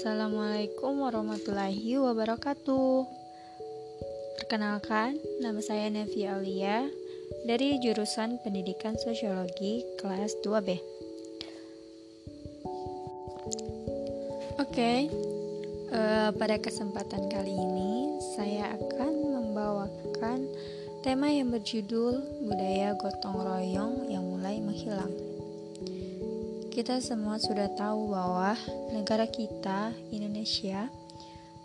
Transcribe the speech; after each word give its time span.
Assalamualaikum 0.00 1.04
warahmatullahi 1.04 2.00
wabarakatuh. 2.00 3.04
Perkenalkan, 4.40 5.20
nama 5.44 5.60
saya 5.60 5.92
Nevi 5.92 6.24
Alia 6.24 6.88
dari 7.44 7.76
jurusan 7.84 8.40
Pendidikan 8.40 8.96
Sosiologi 8.96 9.84
kelas 10.00 10.40
2B. 10.40 10.80
Oke, 14.56 14.72
okay, 14.72 14.98
uh, 15.92 15.92
eh, 15.92 16.30
pada 16.32 16.56
kesempatan 16.56 17.28
kali 17.28 17.52
ini 17.52 18.24
saya 18.40 18.72
akan 18.80 19.12
membawakan 19.36 20.48
tema 21.04 21.28
yang 21.28 21.52
berjudul 21.52 22.24
budaya 22.48 22.96
gotong 22.96 23.36
royong 23.36 24.08
yang 24.08 24.24
mulai 24.24 24.64
menghilang. 24.64 25.29
Kita 26.70 27.02
semua 27.02 27.34
sudah 27.42 27.66
tahu 27.74 28.14
bahwa 28.14 28.54
negara 28.94 29.26
kita, 29.26 29.90
Indonesia, 30.14 30.86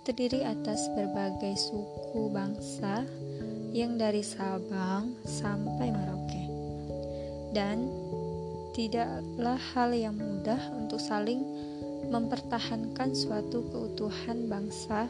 terdiri 0.01 0.41
atas 0.41 0.89
berbagai 0.97 1.61
suku 1.61 2.33
bangsa 2.33 3.05
yang 3.69 4.01
dari 4.01 4.25
Sabang 4.25 5.13
sampai 5.21 5.93
Merauke. 5.93 6.45
Dan 7.53 7.85
tidaklah 8.73 9.61
hal 9.77 9.93
yang 9.93 10.17
mudah 10.17 10.73
untuk 10.73 10.97
saling 10.97 11.45
mempertahankan 12.09 13.13
suatu 13.13 13.61
keutuhan 13.69 14.49
bangsa 14.49 15.05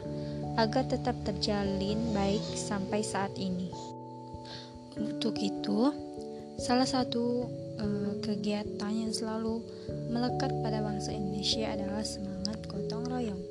agar 0.60 0.84
tetap 0.92 1.16
terjalin 1.24 2.12
baik 2.12 2.44
sampai 2.52 3.00
saat 3.00 3.32
ini. 3.40 3.72
Untuk 4.96 5.40
itu, 5.40 5.88
salah 6.56 6.88
satu 6.88 7.44
uh, 7.76 8.12
kegiatan 8.24 8.92
yang 8.92 9.12
selalu 9.12 9.60
melekat 10.08 10.48
pada 10.64 10.80
bangsa 10.80 11.12
Indonesia 11.12 11.68
adalah 11.68 12.00
semangat 12.00 12.58
gotong 12.64 13.04
royong. 13.08 13.42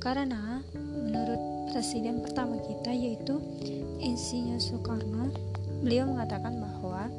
Karena 0.00 0.64
menurut 0.82 1.72
presiden 1.72 2.24
pertama 2.24 2.56
kita 2.64 2.90
yaitu 2.90 3.36
Insinyur 4.00 4.62
Soekarno, 4.62 5.28
beliau 5.84 6.08
mengatakan 6.08 6.56
bahwa 6.56 7.12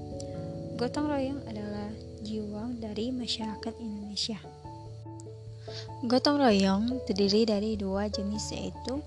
gotong 0.81 1.07
royong 1.11 1.41
adalah 1.45 1.93
jiwa 2.25 2.73
dari 2.81 3.13
masyarakat 3.13 3.73
Indonesia. 3.77 4.39
Gotong 6.09 6.41
royong 6.41 7.05
terdiri 7.05 7.45
dari 7.45 7.77
dua 7.77 8.09
jenis 8.09 8.49
yaitu 8.49 9.03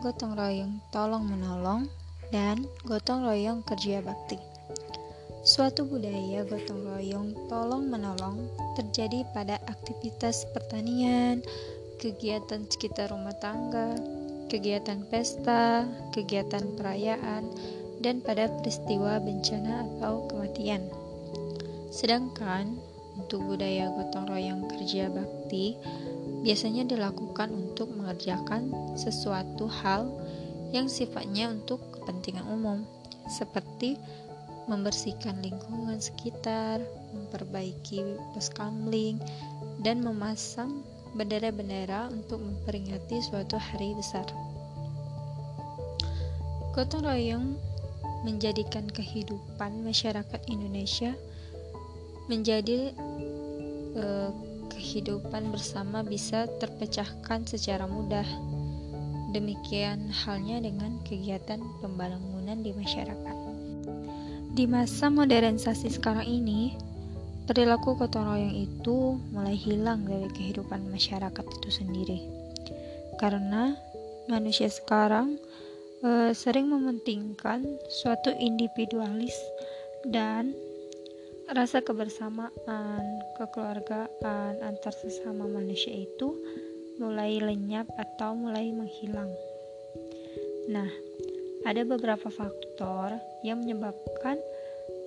gotong 0.00 0.38
royong 0.38 0.80
tolong 0.94 1.26
menolong 1.26 1.90
dan 2.32 2.64
gotong 2.86 3.26
royong 3.26 3.60
kerja 3.66 4.00
bakti. 4.00 4.57
Suatu 5.48 5.88
budaya 5.88 6.44
gotong 6.44 6.84
royong 6.84 7.32
tolong-menolong 7.48 8.52
terjadi 8.76 9.24
pada 9.32 9.56
aktivitas 9.64 10.44
pertanian, 10.52 11.40
kegiatan 11.96 12.68
sekitar 12.68 13.08
rumah 13.08 13.32
tangga, 13.40 13.96
kegiatan 14.52 15.08
pesta, 15.08 15.88
kegiatan 16.12 16.76
perayaan, 16.76 17.48
dan 18.04 18.20
pada 18.20 18.52
peristiwa 18.60 19.16
bencana 19.24 19.88
atau 19.88 20.28
kematian. 20.28 20.84
Sedangkan 21.96 22.76
untuk 23.16 23.40
budaya 23.48 23.88
gotong 23.88 24.28
royong 24.28 24.68
kerja 24.68 25.08
bakti 25.08 25.80
biasanya 26.44 26.84
dilakukan 26.84 27.48
untuk 27.56 27.88
mengerjakan 27.96 28.68
sesuatu 29.00 29.64
hal 29.64 30.12
yang 30.76 30.92
sifatnya 30.92 31.48
untuk 31.48 31.80
kepentingan 31.96 32.44
umum, 32.52 32.84
seperti 33.32 33.96
membersihkan 34.68 35.40
lingkungan 35.40 35.98
sekitar, 35.98 36.78
memperbaiki 37.16 38.04
pos 38.36 38.52
kamling, 38.52 39.16
dan 39.82 40.04
memasang 40.04 40.84
bendera-bendera 41.16 42.12
untuk 42.12 42.38
memperingati 42.38 43.18
suatu 43.24 43.56
hari 43.56 43.96
besar. 43.96 44.28
Gotong 46.76 47.02
royong 47.02 47.58
menjadikan 48.22 48.86
kehidupan 48.86 49.82
masyarakat 49.82 50.40
Indonesia 50.46 51.16
menjadi 52.28 52.92
eh, 53.96 54.30
kehidupan 54.68 55.50
bersama 55.50 56.04
bisa 56.04 56.46
terpecahkan 56.60 57.48
secara 57.48 57.88
mudah. 57.88 58.26
Demikian 59.34 60.08
halnya 60.08 60.62
dengan 60.62 61.02
kegiatan 61.04 61.60
pembangunan 61.82 62.62
di 62.62 62.72
masyarakat. 62.72 63.37
Di 64.58 64.66
masa 64.66 65.06
modernisasi 65.06 65.86
sekarang 65.86 66.26
ini, 66.26 66.74
perilaku 67.46 67.94
gotong 67.94 68.26
royong 68.26 68.58
itu 68.58 69.14
mulai 69.30 69.54
hilang 69.54 70.02
dari 70.02 70.26
kehidupan 70.34 70.82
masyarakat 70.90 71.46
itu 71.46 71.70
sendiri. 71.70 72.18
Karena 73.22 73.78
manusia 74.26 74.66
sekarang 74.66 75.38
e, 76.02 76.34
sering 76.34 76.74
mementingkan 76.74 77.62
suatu 77.86 78.34
individualis 78.34 79.38
dan 80.10 80.50
rasa 81.54 81.78
kebersamaan, 81.78 83.06
kekeluargaan 83.38 84.58
antar 84.58 84.90
sesama 84.90 85.46
manusia 85.46 85.94
itu 85.94 86.34
mulai 86.98 87.38
lenyap 87.38 87.86
atau 87.94 88.34
mulai 88.34 88.74
menghilang. 88.74 89.30
Nah, 90.66 90.90
ada 91.62 91.82
beberapa 91.82 92.26
faktor 92.26 93.18
yang 93.42 93.62
menyebabkan 93.62 94.38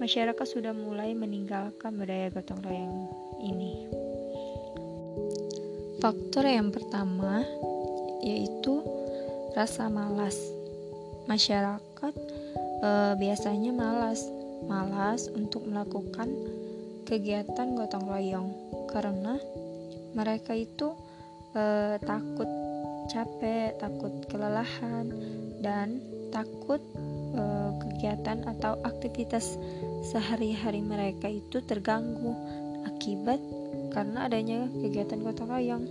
masyarakat 0.02 0.48
sudah 0.50 0.74
mulai 0.74 1.14
meninggalkan 1.14 1.94
budaya 1.94 2.34
gotong 2.34 2.58
royong 2.66 3.06
ini. 3.38 3.86
Faktor 6.02 6.50
yang 6.50 6.74
pertama 6.74 7.46
yaitu 8.26 8.82
rasa 9.54 9.94
malas. 9.94 10.34
Masyarakat 11.30 12.14
e, 12.82 12.90
biasanya 13.22 13.70
malas, 13.70 14.26
malas 14.66 15.30
untuk 15.30 15.70
melakukan 15.70 16.34
kegiatan 17.06 17.78
gotong 17.78 18.10
royong 18.10 18.50
karena 18.90 19.38
mereka 20.18 20.58
itu 20.58 20.98
e, 21.54 21.62
takut 22.02 22.50
capek, 23.14 23.78
takut 23.78 24.26
kelelahan, 24.34 25.14
dan 25.62 26.02
takut 26.34 26.82
e, 27.38 27.44
kegiatan 27.86 28.50
atau 28.50 28.82
aktivitas 28.82 29.62
sehari-hari 30.02 30.82
mereka 30.82 31.30
itu 31.30 31.62
terganggu 31.62 32.34
akibat 32.86 33.38
karena 33.94 34.26
adanya 34.26 34.66
kegiatan 34.82 35.22
gotong 35.22 35.50
royong. 35.50 35.86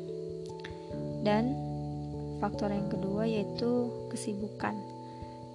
Dan 1.21 1.55
faktor 2.41 2.73
yang 2.73 2.89
kedua 2.89 3.29
yaitu 3.29 3.93
kesibukan. 4.09 4.75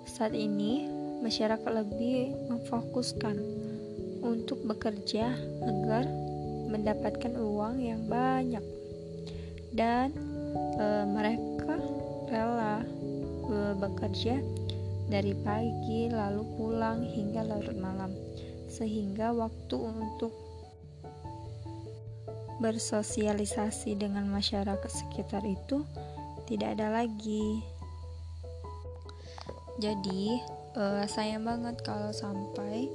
Saat 0.05 0.37
ini 0.37 0.85
masyarakat 1.25 1.71
lebih 1.73 2.31
memfokuskan 2.53 3.35
untuk 4.21 4.61
bekerja 4.65 5.33
agar 5.65 6.05
mendapatkan 6.69 7.33
uang 7.37 7.77
yang 7.81 8.01
banyak 8.09 8.61
dan 9.73 10.13
e, 10.77 10.85
mereka 11.05 11.77
rela 12.29 12.81
e, 13.45 13.55
bekerja 13.77 14.41
dari 15.05 15.37
pagi 15.37 16.09
lalu 16.09 16.41
pulang 16.57 17.05
hingga 17.05 17.45
larut 17.45 17.77
malam, 17.77 18.11
sehingga 18.69 19.31
waktu 19.31 19.75
untuk 19.77 20.33
bersosialisasi 22.59 23.99
dengan 23.99 24.31
masyarakat 24.31 24.87
sekitar 24.87 25.43
itu 25.43 25.83
tidak 26.47 26.79
ada 26.79 27.03
lagi. 27.03 27.61
Jadi, 29.75 30.39
uh, 30.79 31.03
sayang 31.03 31.43
banget 31.43 31.83
kalau 31.83 32.15
sampai 32.15 32.87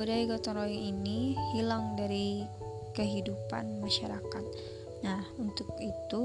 budaya 0.00 0.24
gotong 0.32 0.64
royong 0.64 0.96
ini 0.96 1.36
hilang 1.52 1.92
dari 1.92 2.48
kehidupan 2.96 3.84
masyarakat. 3.84 4.44
Nah, 5.02 5.20
untuk 5.36 5.66
itu 5.82 6.22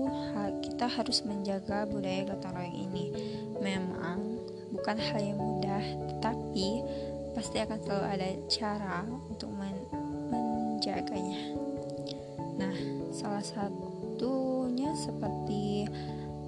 kita 0.63 0.85
harus 0.87 1.25
menjaga 1.25 1.83
budaya 1.89 2.23
gotong 2.29 2.55
royong 2.55 2.77
ini. 2.77 3.05
Memang 3.59 4.36
bukan 4.71 4.97
hal 4.99 5.19
yang 5.21 5.39
mudah, 5.39 5.83
tetapi 6.15 6.67
pasti 7.37 7.61
akan 7.61 7.77
selalu 7.85 8.05
ada 8.09 8.29
cara 8.49 8.97
untuk 9.05 9.53
men 9.53 9.77
menjaganya. 10.33 11.53
Nah, 12.57 12.75
salah 13.13 13.45
satunya 13.45 14.93
seperti 14.97 15.85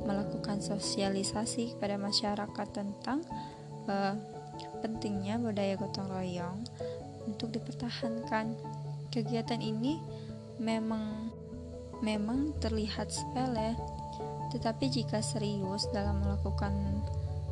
melakukan 0.06 0.58
sosialisasi 0.58 1.78
kepada 1.78 2.02
masyarakat 2.02 2.68
tentang 2.74 3.22
uh, 3.86 4.18
pentingnya 4.82 5.38
budaya 5.38 5.78
gotong 5.78 6.10
royong 6.10 6.66
untuk 7.30 7.54
dipertahankan. 7.54 8.58
Kegiatan 9.14 9.62
ini 9.62 10.02
memang 10.58 11.30
memang 12.02 12.56
terlihat 12.58 13.12
sepele, 13.12 13.76
tetapi 14.56 14.90
jika 14.90 15.20
serius 15.20 15.86
dalam 15.92 16.24
melakukan 16.24 16.74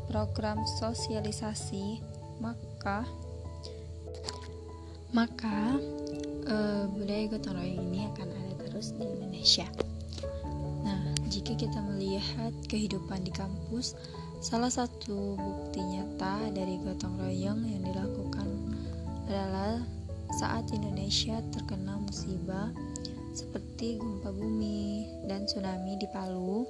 program 0.08 0.64
sosialisasi 0.80 2.02
maka 2.40 3.04
maka 5.16 5.80
uh, 6.48 6.86
budaya 6.92 7.32
gotong 7.32 7.56
royong 7.56 7.82
ini 7.92 8.00
akan 8.12 8.28
ada 8.28 8.54
terus 8.68 8.92
di 8.94 9.04
Indonesia. 9.08 9.68
Nah, 10.84 11.02
jika 11.32 11.56
kita 11.56 11.80
melihat 11.80 12.52
kehidupan 12.68 13.24
di 13.24 13.32
kampus, 13.32 13.96
salah 14.44 14.70
satu 14.70 15.40
bukti 15.40 15.80
nyata 15.80 16.52
dari 16.52 16.78
gotong 16.84 17.16
royong 17.24 17.64
yang 17.64 17.84
dilakukan 17.88 18.48
adalah 19.28 19.80
saat 20.36 20.68
Indonesia 20.76 21.40
terkena 21.56 21.96
musibah 22.04 22.70
seperti 23.32 24.02
gempa 24.02 24.34
bumi 24.34 25.08
dan 25.30 25.46
tsunami 25.46 25.94
di 26.02 26.08
Palu, 26.10 26.66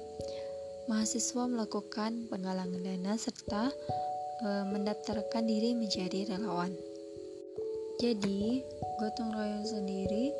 mahasiswa 0.88 1.44
melakukan 1.44 2.32
penggalangan 2.32 2.80
dana 2.80 3.12
serta 3.20 3.68
e, 4.40 4.48
mendaftarkan 4.72 5.44
diri 5.44 5.76
menjadi 5.76 6.32
relawan. 6.32 6.72
Jadi, 8.00 8.64
gotong 8.96 9.36
royong 9.36 9.68
sendiri 9.68 10.32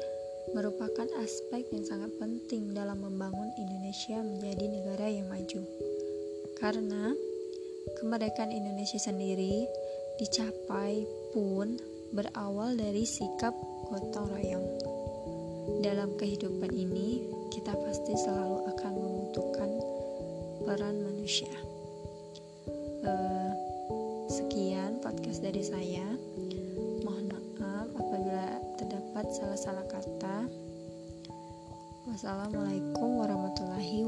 merupakan 0.56 1.04
aspek 1.20 1.68
yang 1.68 1.84
sangat 1.84 2.08
penting 2.16 2.72
dalam 2.72 2.96
membangun 3.04 3.52
Indonesia 3.60 4.24
menjadi 4.24 4.64
negara 4.72 5.06
yang 5.12 5.28
maju. 5.28 5.60
Karena 6.56 7.12
kemerdekaan 8.00 8.48
Indonesia 8.48 8.96
sendiri 8.96 9.68
dicapai 10.16 11.04
pun 11.36 11.76
berawal 12.16 12.72
dari 12.72 13.04
sikap 13.04 13.52
gotong 13.92 14.32
royong. 14.32 14.68
Dalam 15.84 16.16
kehidupan 16.16 16.72
ini, 16.72 17.20
kita 17.52 17.76
pasti 17.76 18.16
selalu 18.16 18.64
akan 18.72 18.97
peran 20.68 21.00
manusia. 21.00 21.48
Uh, 23.00 23.52
sekian 24.28 25.00
podcast 25.00 25.40
dari 25.40 25.64
saya. 25.64 26.04
Mohon 27.00 27.32
maaf 27.32 27.88
apabila 27.96 28.60
terdapat 28.76 29.32
salah-salah 29.32 29.88
kata. 29.88 30.44
Wassalamualaikum 32.12 33.16
warahmatullahi 33.16 34.04